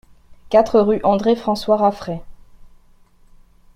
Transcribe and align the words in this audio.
quatre 0.49 0.79
rue 0.79 0.99
André-François 1.03 1.77
Raffray 1.77 2.23